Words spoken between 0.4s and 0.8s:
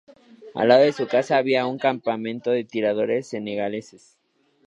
Al